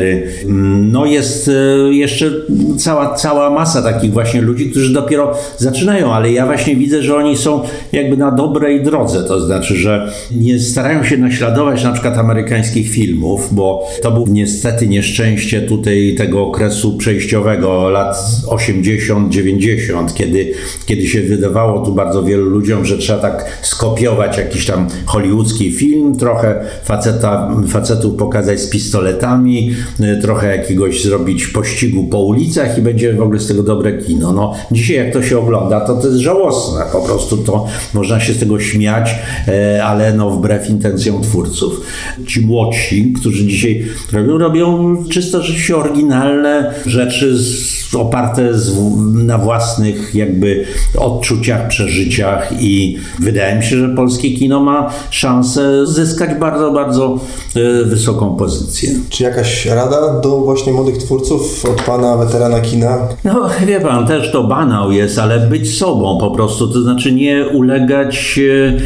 No 0.81 1.07
jest 1.07 1.49
e, 1.49 1.53
jeszcze 1.95 2.31
cała, 2.79 3.15
cała 3.15 3.51
masa 3.51 3.83
takich 3.83 4.13
właśnie 4.13 4.43
ludzi, 4.43 4.71
którzy 4.71 4.93
dopiero 4.93 5.35
zaczynają, 5.59 6.13
ale 6.13 6.33
ja 6.33 6.47
właśnie 6.47 6.77
widzę, 6.77 7.03
że 7.03 7.17
oni 7.17 7.37
są 7.37 7.63
jakby 7.93 8.17
na 8.17 8.31
dobrej 8.31 8.83
drodze, 8.83 9.25
to 9.25 9.41
znaczy, 9.41 9.77
że 9.77 10.13
nie 10.31 10.61
starają 10.61 11.05
się 11.05 11.17
naśladować 11.17 11.85
na 11.85 11.93
przykład 11.93 12.19
amerykańskich 12.19 12.91
filmów, 12.91 13.55
bo 13.55 13.89
to 14.03 14.11
był 14.11 14.27
niestety 14.29 14.89
nieszczęście 14.89 15.63
tutaj 15.63 16.15
tego 16.19 16.47
okresu 16.47 16.97
przejściowego 16.97 17.91
lat 17.91 18.17
80-90, 18.47 19.91
80., 19.91 20.15
kiedy, 20.15 20.53
kiedy 20.87 21.07
się 21.07 21.23
wydawało 21.23 21.87
tu 21.87 21.95
bardzo 21.95 22.23
wielu 22.23 22.45
ludziom, 22.45 22.85
że 22.85 22.99
trzeba 22.99 23.19
tak 23.19 23.45
skopiować 23.63 24.39
jakiś 24.39 24.67
tam 24.67 24.89
hollywoodzki 25.07 25.73
film, 25.73 26.17
trochę 26.17 26.65
faceta, 26.85 27.57
facetów 27.69 28.15
pokazać 28.17 28.61
z 28.61 28.71
pistoletami, 28.71 29.75
trochę 30.23 30.57
jakiegoś 30.57 31.03
zrobić 31.03 31.47
pościgu 31.47 32.05
po 32.05 32.21
ulicach 32.21 32.79
i 32.79 32.83
będzie 32.83 33.15
w 33.15 33.23
ogóle 33.23 33.41
z 33.41 33.47
tego 33.47 33.63
dobre 33.63 33.99
kino. 33.99 34.33
No, 34.33 34.55
dzisiaj 34.73 34.97
jak 34.97 35.13
to 35.13 35.23
się 35.23 35.39
ogląda, 35.39 35.81
to 35.81 35.97
to 35.97 36.07
jest 36.07 36.19
żałosne. 36.19 36.81
Po 36.93 37.01
prostu 37.01 37.37
to 37.37 37.67
można 37.95 38.21
się 38.21 38.33
z 38.33 38.39
tego 38.39 38.61
śmiać, 38.61 39.11
e, 39.49 39.85
ale 39.85 40.13
no 40.13 40.31
wbrew 40.31 40.71
intencjom 40.71 41.23
twórców. 41.23 41.81
Ci 42.27 42.47
młodsi, 42.47 43.13
którzy 43.21 43.47
dzisiaj 43.47 43.87
robią, 44.13 44.39
robią 44.39 44.97
czysto 45.09 45.43
rzeczywiście 45.43 45.77
oryginalne 45.77 46.75
rzeczy 46.87 47.39
z, 47.39 47.95
oparte 47.95 48.59
z, 48.59 48.73
na 49.15 49.39
własnych 49.39 50.15
jakby 50.15 50.65
odczuciach, 50.99 51.69
przeżyciach 51.69 52.53
i 52.61 52.99
wydaje 53.19 53.57
mi 53.57 53.65
się, 53.65 53.77
że 53.77 53.89
polskie 53.89 54.31
kino 54.31 54.61
ma 54.61 54.93
szansę 55.11 55.87
zyskać 55.87 56.39
bardzo, 56.41 56.73
bardzo 56.73 57.19
e, 57.57 57.85
wysoką 57.85 58.37
pozycję. 58.37 58.91
Czy 59.09 59.23
jakaś 59.23 59.67
rada 59.81 60.21
do 60.21 60.39
właśnie 60.39 60.73
młodych 60.73 60.99
twórców 60.99 61.65
od 61.65 61.83
pana 61.83 62.17
weterana 62.17 62.61
kina? 62.61 62.99
No, 63.25 63.49
wie 63.67 63.81
pan, 63.81 64.07
też 64.07 64.33
to 64.33 64.45
banał 64.45 64.93
jest, 64.93 65.19
ale 65.19 65.39
być 65.39 65.79
sobą 65.79 66.19
po 66.21 66.31
prostu, 66.31 66.69
to 66.69 66.83
znaczy 66.83 67.13
nie 67.13 67.49
ulegać 67.49 68.41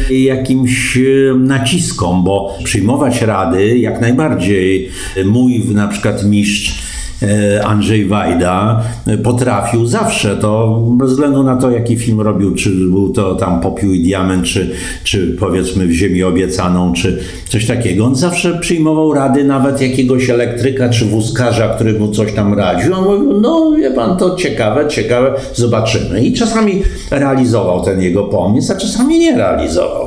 e, 0.09 0.13
jakimś 0.13 0.97
e, 0.97 1.01
naciskom, 1.37 2.23
bo 2.23 2.53
przyjmować 2.63 3.21
rady 3.21 3.77
jak 3.79 4.01
najbardziej. 4.01 4.89
Mój 5.25 5.59
na 5.59 5.87
przykład 5.87 6.23
mistrz 6.23 6.69
e, 6.69 6.84
Andrzej 7.63 8.05
Wajda 8.05 8.83
potrafił 9.23 9.85
zawsze 9.85 10.37
to, 10.37 10.81
bez 10.91 11.09
względu 11.09 11.43
na 11.43 11.55
to, 11.55 11.71
jaki 11.71 11.97
film 11.97 12.21
robił, 12.21 12.55
czy 12.55 12.69
był 12.69 13.09
to 13.09 13.35
tam 13.35 13.61
Popiół 13.61 13.93
i 13.93 13.99
Diament, 13.99 14.45
czy, 14.45 14.71
czy 15.03 15.35
powiedzmy 15.39 15.87
w 15.87 15.91
Ziemi 15.91 16.23
Obiecaną, 16.23 16.93
czy 16.93 17.19
coś 17.49 17.67
takiego. 17.67 18.05
On 18.05 18.15
zawsze 18.15 18.59
przyjmował 18.59 19.13
rady 19.13 19.43
nawet 19.43 19.81
jakiegoś 19.81 20.29
elektryka, 20.29 20.89
czy 20.89 21.05
wózkarza, 21.05 21.69
który 21.69 21.99
mu 21.99 22.11
coś 22.11 22.33
tam 22.33 22.53
radził. 22.53 22.93
On 22.93 23.03
mówił, 23.03 23.41
no 23.41 23.71
wie 23.77 23.91
pan, 23.91 24.17
to 24.17 24.35
ciekawe, 24.35 24.87
ciekawe, 24.87 25.33
zobaczymy. 25.53 26.25
I 26.25 26.33
czasami 26.33 26.83
realizował 27.11 27.83
ten 27.83 28.01
jego 28.01 28.23
pomysł, 28.23 28.73
a 28.73 28.75
czasami 28.75 29.19
nie 29.19 29.37
realizował 29.37 30.04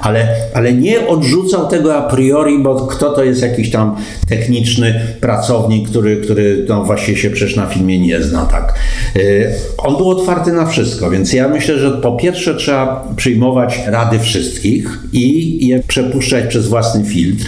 ale, 0.00 0.28
ale 0.54 0.72
nie 0.72 1.08
odrzucał 1.08 1.68
tego 1.68 1.96
a 1.96 2.02
priori, 2.02 2.58
bo 2.58 2.86
kto 2.86 3.10
to 3.10 3.24
jest 3.24 3.42
jakiś 3.42 3.70
tam 3.70 3.96
techniczny 4.28 5.00
pracownik, 5.20 5.88
który, 5.88 6.16
który 6.16 6.64
no 6.68 6.84
właśnie 6.84 7.16
się 7.16 7.30
przecież 7.30 7.56
na 7.56 7.66
filmie 7.66 7.98
nie 7.98 8.22
zna, 8.22 8.46
tak. 8.46 8.74
Y, 9.16 9.50
on 9.78 9.96
był 9.96 10.10
otwarty 10.10 10.52
na 10.52 10.66
wszystko, 10.66 11.10
więc 11.10 11.32
ja 11.32 11.48
myślę, 11.48 11.78
że 11.78 11.90
po 11.90 12.12
pierwsze 12.12 12.54
trzeba 12.54 13.08
przyjmować 13.16 13.80
rady 13.86 14.18
wszystkich 14.18 14.98
i 15.12 15.66
je 15.66 15.82
przepuszczać 15.82 16.46
przez 16.46 16.68
własny 16.68 17.04
filtr. 17.04 17.46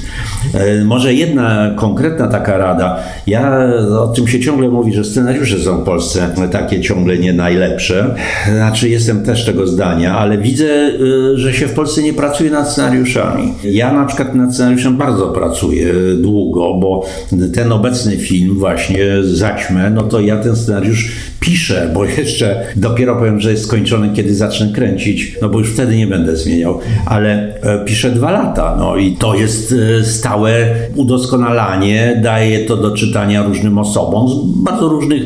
Y, 0.80 0.84
może 0.84 1.14
jedna 1.14 1.74
konkretna 1.76 2.26
taka 2.26 2.58
rada. 2.58 3.00
Ja 3.26 3.66
o 4.00 4.06
tym 4.06 4.28
się 4.28 4.40
ciągle 4.40 4.68
mówi, 4.68 4.94
że 4.94 5.04
scenariusze 5.04 5.58
są 5.58 5.82
w 5.82 5.84
Polsce 5.84 6.34
takie 6.52 6.80
ciągle 6.80 7.18
nie 7.18 7.32
najlepsze. 7.32 8.14
Znaczy 8.54 8.88
jestem 8.88 9.24
też 9.24 9.44
tego 9.44 9.66
zdania, 9.66 10.18
ale 10.18 10.38
widzę, 10.38 10.64
y, 10.64 11.38
że 11.38 11.54
się 11.54 11.66
w 11.66 11.72
Polsce 11.72 12.02
nie 12.02 12.12
pracuje 12.12 12.41
nad 12.50 12.72
scenariuszami. 12.72 13.54
Ja 13.64 13.92
na 13.92 14.04
przykład 14.04 14.34
nad 14.34 14.54
scenariuszem 14.54 14.96
bardzo 14.96 15.28
pracuję 15.28 15.94
długo, 16.16 16.74
bo 16.74 17.06
ten 17.54 17.72
obecny 17.72 18.16
film 18.16 18.58
właśnie 18.58 19.06
Zaćmę, 19.22 19.90
no 19.90 20.02
to 20.02 20.20
ja 20.20 20.36
ten 20.36 20.56
scenariusz 20.56 21.31
piszę, 21.42 21.90
bo 21.94 22.04
jeszcze 22.04 22.66
dopiero 22.76 23.16
powiem, 23.16 23.40
że 23.40 23.50
jest 23.50 23.64
skończony, 23.64 24.10
kiedy 24.16 24.34
zacznę 24.34 24.72
kręcić, 24.74 25.36
no 25.42 25.48
bo 25.48 25.58
już 25.58 25.70
wtedy 25.70 25.96
nie 25.96 26.06
będę 26.06 26.36
zmieniał, 26.36 26.80
ale 27.06 27.54
e, 27.62 27.84
piszę 27.84 28.10
dwa 28.10 28.30
lata, 28.30 28.76
no 28.78 28.96
i 28.96 29.16
to 29.16 29.34
jest 29.34 29.74
e, 30.00 30.04
stałe 30.04 30.74
udoskonalanie, 30.94 32.20
daje 32.22 32.64
to 32.64 32.76
do 32.76 32.90
czytania 32.96 33.42
różnym 33.42 33.78
osobom 33.78 34.28
z 34.28 34.62
bardzo 34.64 34.88
różnych 34.88 35.22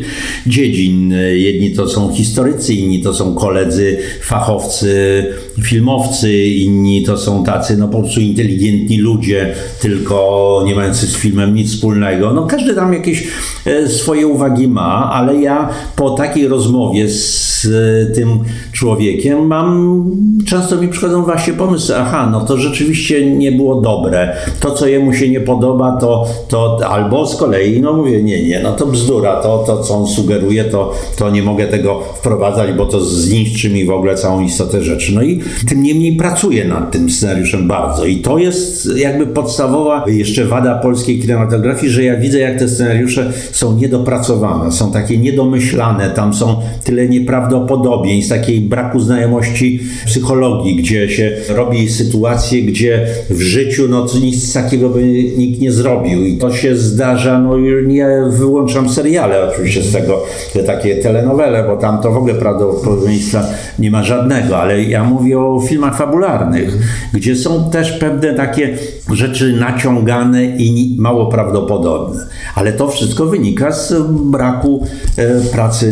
dziedzin. 0.47 1.15
Jedni 1.35 1.71
to 1.71 1.89
są 1.89 2.13
historycy, 2.13 2.75
inni 2.75 3.03
to 3.03 3.15
są 3.15 3.35
koledzy, 3.35 3.99
fachowcy, 4.23 5.25
filmowcy, 5.63 6.45
inni 6.47 7.03
to 7.03 7.19
są 7.19 7.45
tacy, 7.45 7.77
no 7.77 7.89
po 7.89 8.01
prostu 8.01 8.21
inteligentni 8.21 8.99
ludzie, 8.99 9.55
tylko 9.81 10.63
nie 10.67 10.75
mający 10.75 11.07
z 11.07 11.17
filmem 11.17 11.55
nic 11.55 11.75
wspólnego. 11.75 12.33
No 12.33 12.47
każdy 12.47 12.75
tam 12.75 12.93
jakieś 12.93 13.29
e, 13.67 13.89
swoje 13.89 14.27
uwagi 14.27 14.69
ma, 14.69 15.11
ale 15.13 15.41
ja 15.41 15.69
po 15.97 16.06
takiej 16.11 16.49
rozmowie 16.49 17.09
z 17.09 17.67
e, 17.67 18.15
tym 18.15 18.39
człowiekiem 18.73 19.47
mam, 19.47 20.05
często 20.47 20.77
mi 20.77 20.89
przychodzą 20.89 21.23
właśnie 21.23 21.53
pomysły, 21.53 21.97
aha, 21.97 22.29
no 22.33 22.41
to 22.41 22.57
rzeczywiście 22.57 23.31
nie 23.31 23.53
było 23.53 23.81
dobre. 23.81 24.37
To, 24.61 24.71
co 24.71 24.87
jemu 24.87 25.15
się 25.15 25.29
nie 25.29 25.41
podoba, 25.41 25.97
to, 26.01 26.27
to 26.49 26.79
albo 26.89 27.27
z 27.27 27.37
kolei, 27.37 27.81
no 27.81 27.93
mówię, 27.93 28.23
nie, 28.23 28.45
nie, 28.45 28.61
no 28.63 28.73
to 28.73 28.87
bzdura, 28.87 29.41
to, 29.41 29.65
to 29.67 29.83
co 29.83 29.95
on 29.95 30.07
sugeruje, 30.07 30.65
to, 30.65 30.93
to 31.19 31.31
nie 31.31 31.43
mogę 31.43 31.67
tego 31.67 32.01
wprowadzać, 32.15 32.73
bo 32.73 32.87
to 32.87 33.01
zniszczy 33.01 33.71
mi 33.71 33.85
w 33.85 33.91
ogóle 33.91 34.15
całą 34.15 34.41
istotę 34.41 34.83
rzeczy. 34.83 35.13
No 35.15 35.23
i 35.23 35.41
tym 35.69 35.83
niemniej 35.83 36.17
pracuję 36.17 36.65
nad 36.65 36.91
tym 36.91 37.11
scenariuszem 37.11 37.69
bardzo 37.69 38.05
i 38.05 38.17
to 38.17 38.39
jest 38.39 38.97
jakby 38.97 39.27
podstawowa 39.27 40.05
jeszcze 40.07 40.45
wada 40.45 40.75
polskiej 40.75 41.21
kinematografii, 41.21 41.93
że 41.93 42.05
ja 42.05 42.17
widzę, 42.17 42.39
jak 42.39 42.59
te 42.59 42.69
scenariusze 42.69 43.33
są 43.53 43.77
niedopracowane, 43.77 44.73
są 44.73 44.93
takie 44.93 45.19
niedomyślane, 45.19 45.96
tam 46.15 46.35
są 46.35 46.57
tyle 46.85 47.09
nieprawdopodobieństw, 47.09 48.31
takiej 48.31 48.61
braku 48.61 49.01
znajomości 49.01 49.81
psychologii, 50.07 50.77
gdzie 50.77 51.09
się 51.09 51.33
robi 51.49 51.89
sytuacje, 51.89 52.63
gdzie 52.63 53.07
w 53.31 53.41
życiu 53.41 53.87
no 53.89 54.07
nic 54.21 54.53
takiego 54.53 54.89
by 54.89 55.03
nikt 55.37 55.61
nie 55.61 55.73
zrobił. 55.73 56.25
I 56.25 56.39
to 56.39 56.53
się 56.53 56.77
zdarza, 56.77 57.39
no 57.39 57.59
ja 57.89 58.07
wyłączam 58.31 58.89
seriale 58.89 59.49
oczywiście 59.49 59.83
z 59.83 59.93
tego, 59.93 60.23
te 60.53 60.63
takie 60.63 60.97
telenowele, 60.97 61.65
bo 61.65 61.77
tam 61.77 61.99
to 62.03 62.13
w 62.13 62.17
ogóle 62.17 62.35
prawdopodobieństwa 62.35 63.45
nie 63.79 63.91
ma 63.91 64.03
żadnego, 64.03 64.59
ale 64.59 64.83
ja 64.83 65.05
mówię 65.05 65.39
o 65.39 65.61
filmach 65.69 65.97
fabularnych, 65.97 66.79
gdzie 67.15 67.37
są 67.37 67.71
też 67.71 67.93
pewne 67.93 68.35
takie 68.35 68.79
rzeczy 69.13 69.57
naciągane 69.61 70.45
i 70.45 70.97
mało 70.99 71.27
prawdopodobne. 71.27 72.27
Ale 72.55 72.73
to 72.73 72.89
wszystko 72.89 73.27
wynika 73.27 73.73
z 73.73 73.95
braku 74.11 74.87
e, 75.19 75.41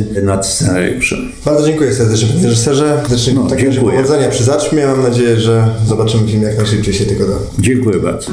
pracy 0.02 0.22
nad 0.22 0.46
scenariuszem. 0.46 1.32
Bardzo 1.44 1.66
dziękuję 1.66 1.94
serdecznie 1.94 2.28
panie 2.28 2.42
reżyserze. 2.42 2.98
Serdecznie 3.02 3.34
No, 3.34 3.48
dziękuję. 3.56 3.96
powodzenia 3.96 4.28
przy 4.28 4.44
zaćmie. 4.44 4.86
Mam 4.86 5.02
nadzieję, 5.02 5.40
że 5.40 5.68
zobaczymy 5.86 6.28
film 6.28 6.42
jak 6.42 6.56
najszybciej 6.56 6.94
się 6.94 7.04
tego 7.04 7.26
da. 7.26 7.34
Dziękuję 7.58 7.98
bardzo. 8.00 8.30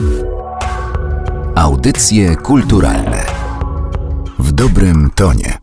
Audycje 1.56 2.36
kulturalne 2.36 3.26
w 4.40 4.52
dobrym 4.52 5.10
tonie. 5.16 5.58